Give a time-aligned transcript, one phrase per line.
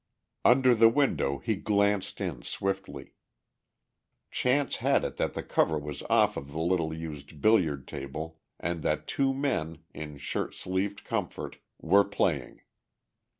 [0.43, 3.13] Under the window he glanced in swiftly.
[4.31, 8.81] Chance had it that the cover was off of the little used billiard table and
[8.81, 12.61] that two men, in shirt sleeved comfort, were playing.